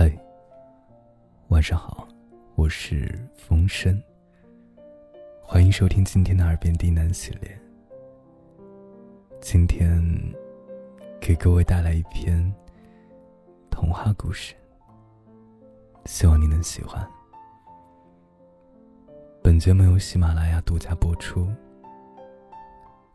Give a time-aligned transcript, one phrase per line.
[0.00, 0.08] 嗨，
[1.48, 2.06] 晚上好，
[2.54, 4.00] 我是风声。
[5.42, 7.60] 欢迎收听今天的耳边低喃系列。
[9.40, 10.00] 今天
[11.20, 12.40] 给各位带来一篇
[13.72, 14.54] 童话故事，
[16.04, 17.04] 希望你能喜欢。
[19.42, 21.52] 本节目由喜马拉雅独家播出，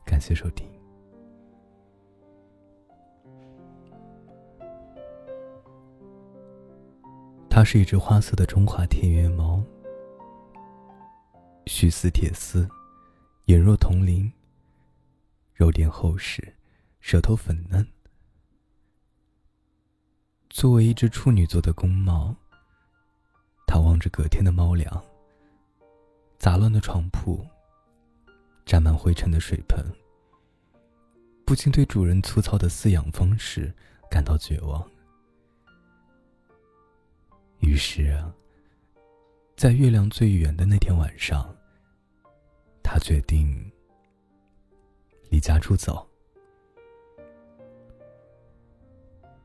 [0.04, 0.68] 感谢收听。
[7.56, 9.64] 它是一只花色的中华田园猫，
[11.68, 12.68] 须似铁丝，
[13.46, 14.34] 眼若铜铃，
[15.54, 16.52] 肉垫厚实，
[17.00, 17.88] 舌头粉嫩。
[20.50, 22.36] 作为一只处女座的公猫，
[23.68, 25.06] 它望着隔天的猫粮、
[26.40, 27.46] 杂乱的床铺、
[28.66, 29.86] 沾满灰尘的水盆，
[31.46, 33.72] 不禁对主人粗糙的饲养方式
[34.10, 34.84] 感到绝望。
[37.64, 38.22] 于是，
[39.56, 41.50] 在月亮最圆的那天晚上，
[42.84, 43.72] 他决定
[45.30, 46.06] 离家出走。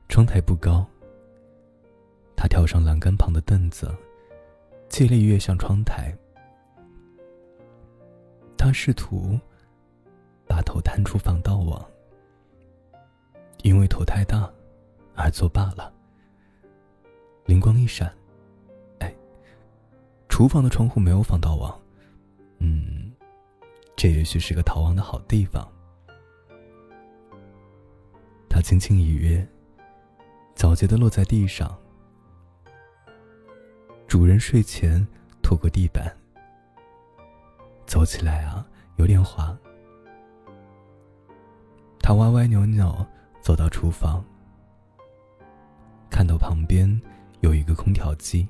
[0.08, 0.84] 窗台不高，
[2.36, 3.88] 他跳上栏杆旁的凳子，
[4.88, 6.12] 借力跃向窗台。
[8.56, 9.38] 他试图
[10.44, 11.88] 把头探出防盗网，
[13.62, 14.52] 因为头太大
[15.14, 15.94] 而作罢了。
[17.48, 18.14] 灵光一闪，
[18.98, 19.10] 哎，
[20.28, 21.80] 厨房的窗户没有防盗网，
[22.58, 23.10] 嗯，
[23.96, 25.66] 这也许是个逃亡的好地方。
[28.50, 29.48] 他轻轻一跃，
[30.54, 31.74] 皎洁的落在地上。
[34.06, 35.04] 主人睡前
[35.40, 36.14] 拖过地板，
[37.86, 39.56] 走起来啊有点滑。
[41.98, 42.94] 他歪歪扭扭
[43.40, 44.22] 走到厨房，
[46.10, 47.00] 看到旁边。
[47.40, 48.48] 有一个空调机，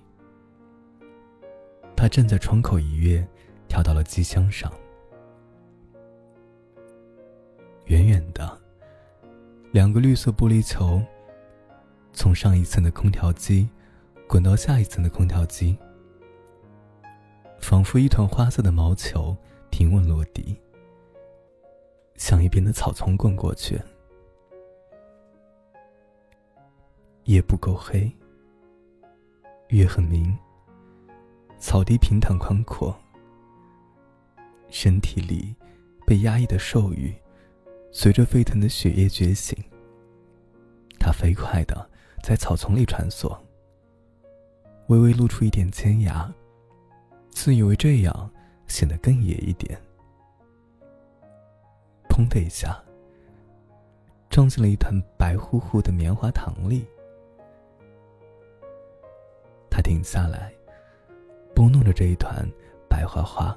[1.94, 3.26] 他站在窗口一跃，
[3.68, 4.72] 跳到了机箱上。
[7.86, 8.60] 远远的，
[9.72, 11.02] 两个绿色玻璃球
[12.12, 13.68] 从上一层的空调机
[14.26, 15.76] 滚到下一层的空调机，
[17.60, 19.36] 仿佛一团花色的毛球
[19.70, 20.58] 平稳落地，
[22.16, 23.80] 向一边的草丛滚过去。
[27.24, 28.10] 夜不够黑。
[29.68, 30.34] 月很明，
[31.58, 32.98] 草地平坦宽阔。
[34.70, 35.54] 身体里
[36.06, 37.14] 被压抑的兽欲，
[37.92, 39.56] 随着沸腾的血液觉醒。
[40.98, 41.88] 它飞快的
[42.22, 43.36] 在草丛里穿梭，
[44.86, 46.32] 微微露出一点尖牙，
[47.28, 48.30] 自以为这样
[48.68, 49.78] 显得更野一点。
[52.08, 52.82] 砰的一下，
[54.30, 56.86] 撞进了一团白乎乎的棉花糖里。
[59.88, 60.52] 停下来，
[61.54, 62.46] 拨弄着这一团
[62.90, 63.56] 白花花、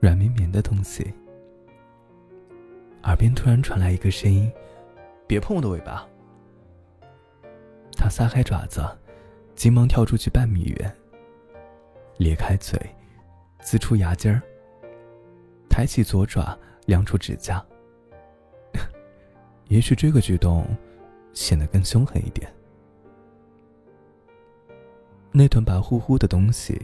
[0.00, 1.14] 软绵绵的东西，
[3.04, 4.50] 耳边突然传来一个声音
[5.28, 6.04] ：“别碰我的尾巴！”
[7.96, 8.84] 他撒开爪子，
[9.54, 10.92] 急忙跳出去半米远，
[12.16, 12.76] 咧开嘴，
[13.60, 14.42] 呲出牙尖儿，
[15.70, 17.64] 抬起左爪，亮出指甲。
[19.70, 20.66] 也许这个举动
[21.32, 22.52] 显得更凶狠一点。
[25.36, 26.80] 那团白乎乎的东西，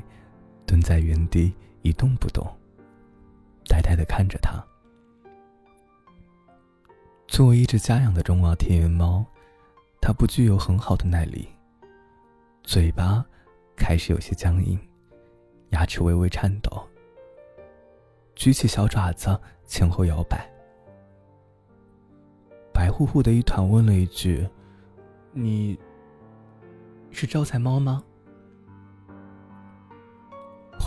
[0.66, 2.44] 蹲在原地一动不动，
[3.68, 4.60] 呆呆的看着他。
[7.28, 9.24] 作为一只家养的中华田园猫，
[10.00, 11.46] 它不具有很好的耐力，
[12.64, 13.24] 嘴巴
[13.76, 14.76] 开始有些僵硬，
[15.68, 16.82] 牙齿微微颤抖。
[18.34, 20.50] 举起小爪子前后摇摆。
[22.74, 24.44] 白乎乎的一团问了一句
[25.30, 25.78] ：“你
[27.12, 28.02] 是招财猫吗？”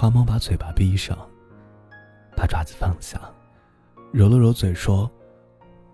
[0.03, 1.17] 花猫把嘴巴闭上，
[2.35, 3.17] 把爪子放下，
[4.11, 5.09] 揉了揉嘴，说：“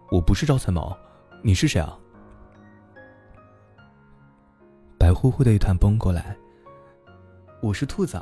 [0.10, 0.98] 我不是招财猫，
[1.44, 1.96] 你是谁啊？”
[4.98, 6.36] 白乎乎的一团蹦过来
[7.62, 8.20] ：“我是兔子，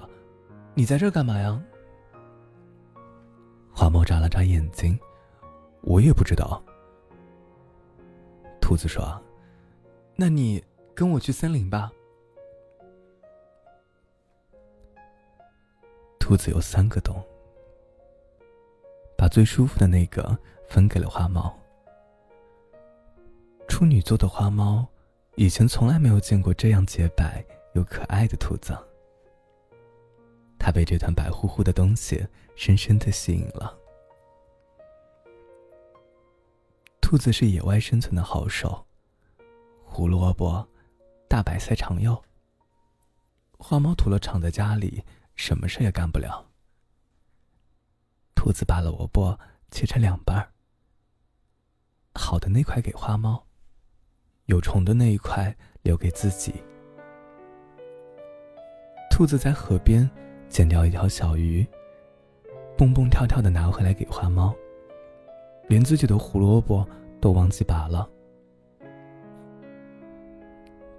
[0.73, 1.57] 你在这干嘛呀？”
[3.71, 4.99] 花猫眨了眨眼睛
[5.83, 6.61] ：“我也不知道。”
[8.59, 9.17] 兔子说
[10.17, 10.61] ：“那你
[10.93, 11.89] 跟我去森林吧。”
[16.27, 17.23] 兔子有三个洞，
[19.17, 20.37] 把最舒服的那个
[20.67, 21.57] 分给了花猫。
[23.65, 24.85] 处女座的花猫
[25.35, 27.41] 以前从来没有见过这样洁白
[27.75, 28.77] 又可爱的兔子，
[30.59, 32.27] 它被这团白乎乎的东西
[32.57, 33.73] 深深的吸引了。
[36.99, 38.85] 兔子是野外生存的好手，
[39.85, 40.67] 胡萝卜、
[41.29, 42.21] 大白菜常有，
[43.57, 45.01] 花猫除了躺在家里，
[45.37, 46.45] 什么事也干不了。
[48.35, 49.39] 兔子把萝卜
[49.71, 50.51] 切成两半
[52.13, 53.45] 好的那块给花猫，
[54.45, 56.53] 有虫的那一块留给自己。
[59.09, 60.09] 兔子在河边
[60.49, 61.65] 捡掉一条小鱼，
[62.77, 64.53] 蹦蹦跳跳的拿回来给花猫，
[65.67, 66.87] 连自己的胡萝卜
[67.21, 68.09] 都忘记拔了。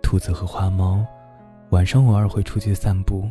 [0.03, 1.07] 兔子和花猫
[1.71, 3.31] 晚上偶尔会出去散步，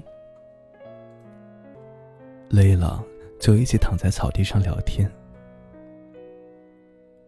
[2.49, 3.03] 累了
[3.39, 5.11] 就一起躺在草地上聊天。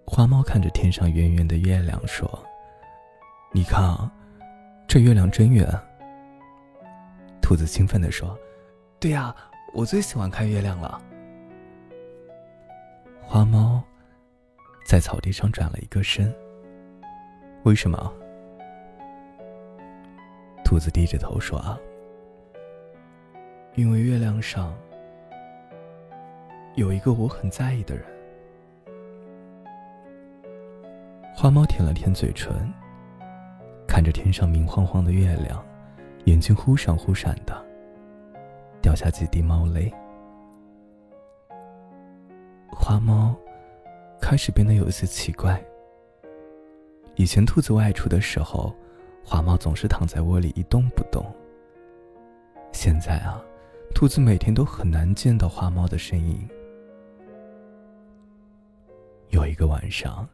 [0.05, 2.27] 花猫看着天上圆圆的月亮说
[3.53, 4.11] ：“你看啊，
[4.87, 5.67] 这月亮真圆。”
[7.41, 8.37] 兔子兴奋地说
[8.99, 9.35] ：“对呀，
[9.73, 11.01] 我最喜欢看月亮了。”
[13.21, 13.83] 花猫
[14.85, 16.33] 在草地上转了一个身。
[17.63, 18.11] 为什么？
[20.63, 21.77] 兔子低着头说：“啊，
[23.75, 24.75] 因为月亮上
[26.79, 28.05] 有一个我很在意的人。”
[31.35, 32.51] 花猫舔了舔嘴唇，
[33.87, 35.63] 看着天上明晃晃的月亮，
[36.25, 37.65] 眼睛忽闪忽闪的，
[38.81, 39.93] 掉下几滴猫泪。
[42.71, 43.35] 花猫
[44.19, 45.61] 开始变得有些奇怪。
[47.15, 48.73] 以前兔子外出的时候。
[49.21, 51.23] 花猫总是躺在窝里一动不动。
[52.71, 53.39] 现在啊，
[53.93, 56.49] 兔子每天都很难见到花猫的身影。
[59.29, 60.27] 有一个晚上，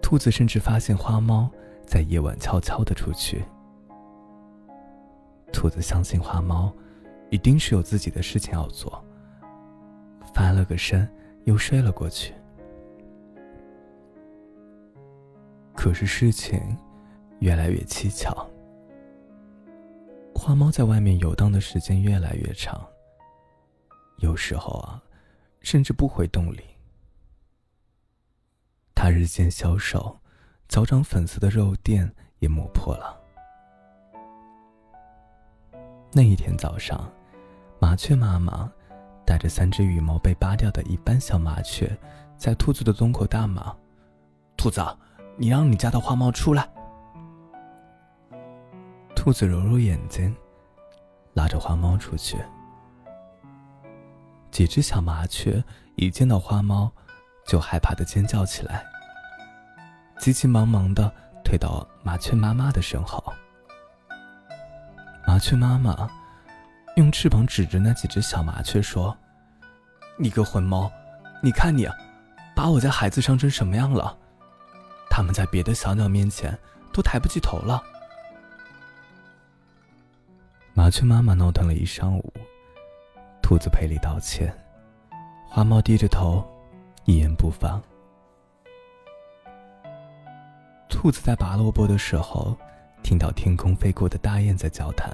[0.00, 1.50] 兔子甚至发现花猫
[1.84, 3.44] 在夜晚悄悄的出去。
[5.52, 6.72] 兔子相信花猫
[7.30, 9.04] 一定是有自己的事情要做，
[10.34, 11.08] 翻了个身
[11.44, 12.34] 又睡了过去。
[15.74, 16.60] 可是事情……
[17.40, 18.46] 越来越蹊跷。
[20.34, 22.86] 花猫在外面游荡的时间越来越长，
[24.18, 25.02] 有时候啊，
[25.62, 26.60] 甚至不回洞里。
[29.02, 30.14] 它日渐消瘦，
[30.68, 33.18] 脚掌粉色的肉垫也磨破了。
[36.12, 37.10] 那一天早上，
[37.80, 38.70] 麻雀妈妈
[39.24, 41.98] 带着三只羽毛被扒掉的一般小麻雀，
[42.36, 43.74] 在兔子的洞口大骂
[44.54, 44.84] ：“兔子，
[45.38, 46.68] 你让你家的花猫出来！”
[49.16, 50.36] 兔子揉揉眼睛，
[51.32, 52.36] 拉着花猫出去。
[54.50, 55.64] 几只小麻雀
[55.94, 56.92] 一见到花猫，
[57.50, 58.86] 就害怕的尖叫起来，
[60.20, 61.12] 急急忙忙的
[61.44, 63.20] 退到麻雀妈妈的身后。
[65.26, 66.08] 麻雀妈妈
[66.94, 69.16] 用翅膀指着那几只小麻雀说
[70.16, 70.88] ：“你个混猫，
[71.42, 71.88] 你看你，
[72.54, 74.16] 把我家孩子伤成什么样了？
[75.10, 76.56] 他们在别的小鸟面前
[76.92, 77.82] 都抬不起头了。”
[80.72, 82.32] 麻雀妈妈闹腾了一上午，
[83.42, 84.56] 兔子赔礼道歉，
[85.48, 86.48] 花猫低着头，
[87.10, 87.80] 一言不发。
[90.88, 92.56] 兔子在拔萝卜的时候，
[93.02, 95.12] 听到天空飞过的大雁在交谈：“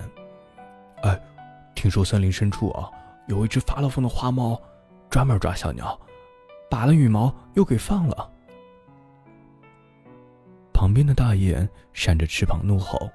[1.02, 1.19] 哎，
[1.75, 2.90] 听说森林深处啊，
[3.28, 4.60] 有一只发了疯的花猫，
[5.08, 5.98] 专门抓小鸟，
[6.69, 8.31] 拔了羽毛又给放了。”
[10.75, 13.10] 旁边的大雁扇着翅膀怒吼：“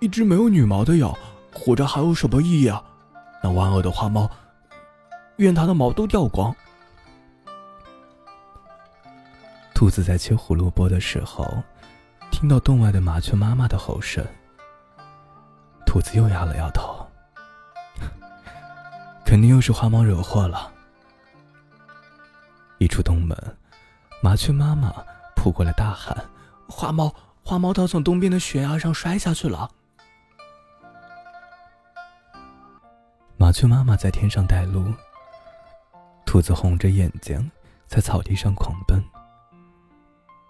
[0.00, 1.18] 一只没有羽毛的鸟！”
[1.52, 2.80] 活着还有什么意义啊？
[3.42, 4.30] 那万恶的花猫，
[5.38, 6.54] 愿它的毛都掉光。
[9.78, 11.46] 兔子在切胡萝卜的时候，
[12.32, 14.26] 听到洞外的麻雀妈妈的吼声。
[15.86, 17.06] 兔子又摇了摇头，
[19.24, 20.72] 肯定又是花猫惹祸了。
[22.78, 23.38] 一出洞门，
[24.20, 24.92] 麻雀妈妈
[25.36, 26.24] 扑过来大喊
[26.68, 29.70] ：“花猫，花猫，它从东边的悬崖上摔下去了！”
[33.38, 34.92] 麻雀妈妈在天上带路，
[36.26, 37.48] 兔子红着眼睛
[37.86, 39.00] 在草地上狂奔，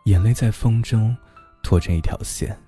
[0.09, 1.15] 眼泪在风中
[1.62, 2.59] 拖成一条线。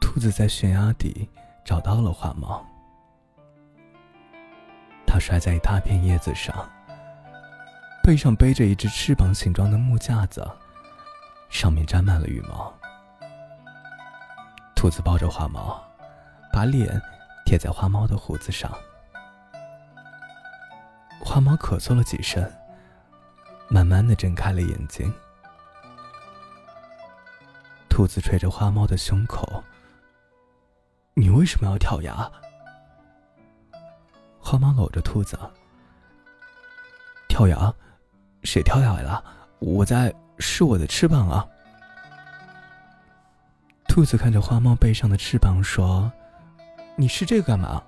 [0.00, 1.28] 兔子在悬崖底
[1.62, 2.64] 找到了花猫，
[5.06, 6.66] 它摔在一大片叶子上，
[8.02, 10.42] 背上背着一只翅膀形状的木架子，
[11.50, 12.72] 上面沾满了羽毛。
[14.74, 15.82] 兔子抱着花猫，
[16.52, 17.00] 把脸。
[17.44, 18.68] 贴在花猫的胡子上，
[21.20, 22.44] 花猫咳嗽了几声，
[23.68, 25.14] 慢慢的睁开了眼睛。
[27.96, 29.64] 兔子捶着花猫的胸口
[31.16, 32.30] ：“你为什么要跳崖？”
[34.38, 35.38] 花猫搂着兔子
[37.26, 37.74] ：“跳崖？
[38.42, 39.24] 谁跳崖了？
[39.60, 41.48] 我在试我的翅膀啊。”
[43.88, 46.12] 兔子看着花猫背上的翅膀说。
[46.96, 47.82] 你吃这个干嘛？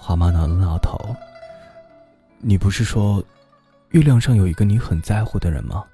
[0.00, 0.98] 花猫挠了挠头。
[2.38, 3.22] 你不是说，
[3.90, 5.84] 月亮上有一个你很在乎的人吗？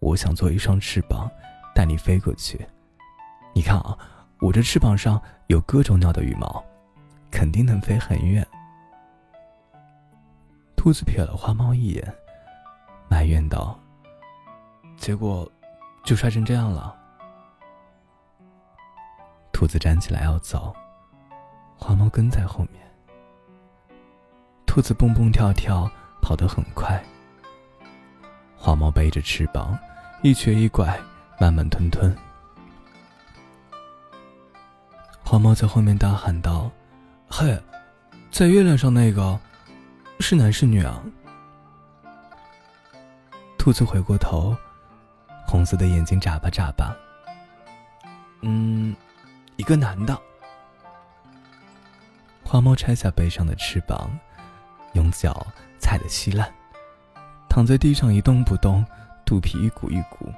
[0.00, 1.30] 我想做一双翅膀，
[1.74, 2.66] 带你飞过去。
[3.54, 3.96] 你看啊，
[4.40, 6.64] 我这翅膀上有各种鸟的羽毛，
[7.30, 8.46] 肯定能飞很远。
[10.74, 12.14] 兔子瞥了花猫一眼，
[13.10, 13.78] 埋怨道
[14.96, 15.46] ：“结果，
[16.02, 16.96] 就摔成这样了。”
[19.52, 20.74] 兔子站起来要走，
[21.76, 22.80] 花猫跟在后面。
[24.64, 25.90] 兔子蹦蹦跳跳
[26.22, 27.04] 跑得很快，
[28.56, 29.78] 花猫背着翅膀，
[30.22, 31.00] 一瘸一拐，
[31.38, 32.14] 慢慢吞吞。
[35.24, 36.70] 花猫在后面大喊道
[37.26, 37.58] ：“嘿，
[38.30, 39.40] 在月亮上那个，
[40.18, 41.02] 是男是女啊？”
[43.56, 44.54] 兔子回过头，
[45.46, 46.94] 红色的眼睛眨巴眨巴。
[48.42, 48.94] 嗯，
[49.56, 50.18] 一个男的。
[52.44, 54.10] 花猫拆下背上的翅膀。
[54.94, 55.46] 用脚
[55.78, 56.52] 踩得稀烂，
[57.48, 58.84] 躺在地上一动不动，
[59.30, 60.28] 肚皮一鼓一鼓。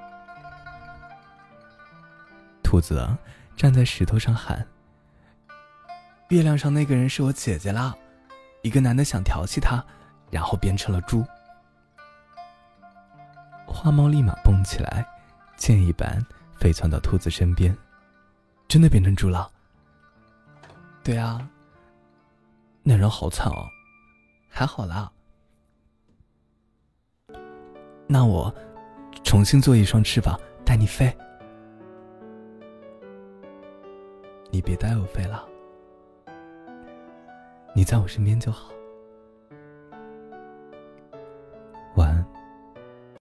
[2.63, 3.09] 兔子
[3.57, 4.69] 站在石头上喊
[6.29, 7.97] ：“月亮上那个人是我姐姐啦！”
[8.61, 9.83] 一个男的想调戏她，
[10.31, 11.25] 然后变成了猪。
[13.67, 15.07] 花猫立马蹦起来，
[15.57, 16.23] 箭一般
[16.55, 17.75] 飞窜到兔子身边，
[18.69, 19.51] 真的变成猪了。
[21.03, 21.49] 对啊，
[22.83, 23.67] 那人好惨哦。
[24.51, 25.11] 还好啦，
[28.07, 28.55] 那我
[29.33, 31.11] 重新做一双翅膀带你飞。
[34.51, 35.49] 你别带我飞了，
[37.75, 38.75] 你在我身边就好。